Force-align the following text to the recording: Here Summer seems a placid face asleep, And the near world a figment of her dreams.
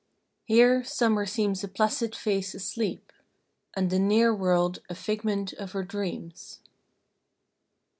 Here 0.45 0.83
Summer 0.83 1.27
seems 1.27 1.63
a 1.63 1.67
placid 1.67 2.15
face 2.15 2.55
asleep, 2.55 3.13
And 3.75 3.91
the 3.91 3.99
near 3.99 4.33
world 4.33 4.81
a 4.89 4.95
figment 4.95 5.53
of 5.53 5.73
her 5.73 5.83
dreams. 5.83 6.59